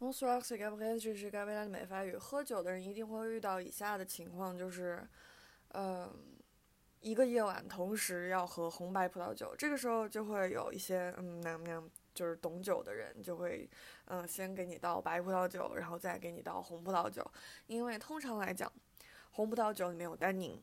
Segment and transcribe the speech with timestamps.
[0.00, 2.16] Bonsoir, c'est Gabriel，这是盖贝拉的美发语。
[2.16, 5.06] 喝酒的人一定会遇到以下的情况，就是，
[5.68, 6.10] 呃，
[7.00, 11.82] 一个夜晚同时要喝红白葡萄酒，这个时候就会有一些嗯那那，
[12.14, 13.68] 就是懂酒的人就会，
[14.06, 17.22] 嗯，先给你倒白葡萄酒，然后再给你倒红葡萄酒，
[17.66, 18.72] 因为通常来讲，
[19.32, 20.58] 红葡萄酒里面有单宁。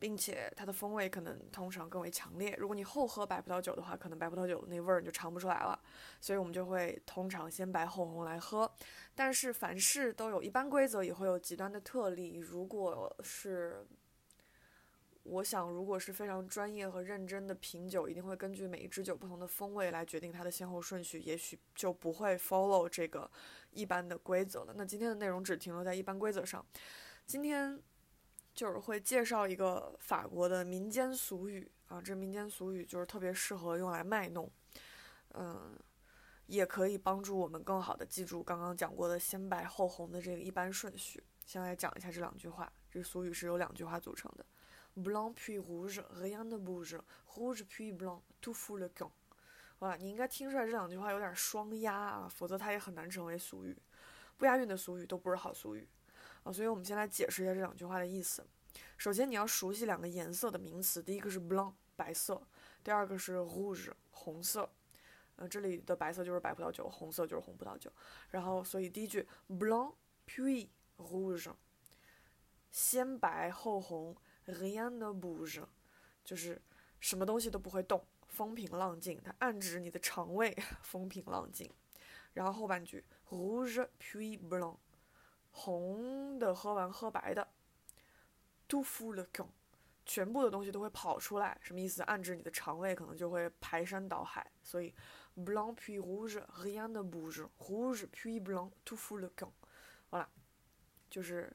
[0.00, 2.56] 并且它的风味可能通常更为强烈。
[2.58, 5.78] 如果你后喝白葡萄酒的话，可能白葡萄酒那味儿你就尝不出来了。
[6.20, 8.68] 所以我们就会通常先白后红来喝。
[9.14, 12.38] 但是凡事都有一般规则，也会有极端的特例。
[12.38, 13.86] 如果是，
[15.24, 23.30] 我想，如果是非常专业和认真的品酒，一定会根据每一支酒不同的风味来决定它的先后顺序，也许就不会 follow 这个
[23.72, 24.72] 一般的规则了。
[24.74, 26.64] 那今天的内容只停留在一般规则上。
[27.26, 27.78] 今天。
[28.60, 34.52] 就是会介绍一个法国的民间俗语啊，这民间俗语就是特别适合用来卖弄，
[35.32, 35.74] 嗯，
[36.44, 41.24] 也可以帮助我们更好的记住刚刚讲过的先白后红的这个一般顺序。
[41.46, 44.44] 先来讲一下这两句话，这个俗语是由两句话组成的
[44.94, 49.12] ：blanc puis rouge，rien ne bouge；rouge puis blanc，tout fout le camp。
[49.78, 53.74] 哇，你应该听出来这两句话有点双押啊，否则它也很难成为俗语。
[54.36, 55.88] 不押韵的俗语都不是好俗语。
[56.42, 58.46] 啊，所以我们先来解释一下这两句话的意思。
[58.96, 62.40] 首先，你要熟悉两个颜色的名词，第一个是 blanc 白色，
[62.84, 64.70] 第二个是 rouge 红色。
[65.36, 67.90] 呃，这里的白色就是白葡萄酒，红色就是红葡萄酒。
[68.30, 69.94] 然后，所以第一句 blanc
[70.26, 71.52] puis rouge，
[72.70, 74.16] 先白后红
[74.46, 75.64] ，rien ne bouge，
[76.24, 76.60] 就是
[77.00, 79.20] 什么东西都不会动，风平浪静。
[79.24, 81.70] 它暗指你的肠胃 风平浪静。
[82.34, 84.76] 然后后半句 rouge puis blanc。
[85.50, 87.46] 红的喝完喝白的
[88.68, 89.48] ，tout fout le camp，
[90.06, 92.02] 全部的东西都会跑出来，什么意思？
[92.04, 94.50] 暗指你的肠胃可能就会排山倒海。
[94.62, 94.94] 所以
[95.36, 99.52] ，blanc puis rouge，rien ne bouge；rouge puis blanc，tout fout le camp。
[100.08, 100.28] 好了，
[101.08, 101.52] 就是，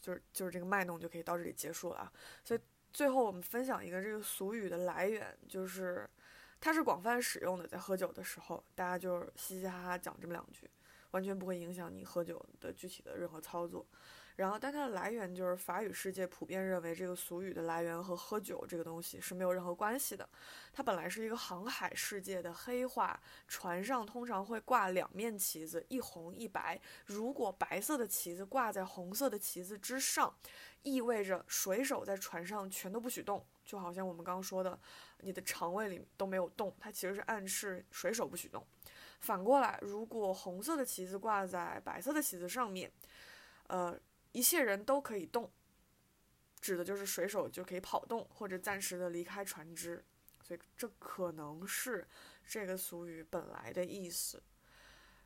[0.00, 2.12] 就是就是这个卖弄就可以到这里结束了啊。
[2.44, 2.60] 所以
[2.92, 6.08] 最后我们分享一个这个俗语的来源，就是
[6.60, 10.70] 它是广泛使用的，在喝酒的时候，大家就嘻嘻哈哈讲这么两句。
[11.16, 13.86] 完全不会影响你喝酒的具体的任何操作，
[14.36, 20.28] 然后，但它的来源就是法语世界普遍认为这个俗语的来源和喝酒这个东西是没有任何关系的。
[20.74, 23.18] 它本来是一个航海世界的黑话，
[23.48, 26.78] 船上通常会挂两面旗子，一红一白。
[27.06, 30.36] 如果白色的旗子挂在红色的旗子之上，
[30.82, 34.78] 意味着水手在船上全都不许动，就好像我们刚刚说的，
[35.20, 38.62] 你的肠胃里都没有动，它其实是暗示水手不许动。
[39.20, 42.90] 反过来，如果红色的旗子挂在白色的旗子上面，
[43.66, 43.98] 呃，
[44.32, 45.50] 一切人都可以动，
[46.60, 50.04] 指的就是水手就可以跑动或者暂时的离开船只，
[50.42, 52.06] 所以这可能是
[52.46, 54.42] 这个俗语本来的意思。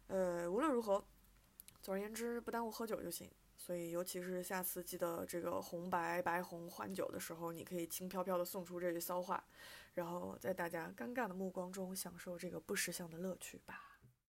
[0.06, 1.04] 呃，无论如何，
[1.82, 3.30] 总而言之，不耽误喝酒就行。
[3.56, 9.44] 所以，尤其是下次记得这个红白白红换酒的时候，你可以轻飘飘的送出这句骚话，
[9.92, 13.89] 然后在大家尴尬的目光中享受这个不识相的乐趣吧。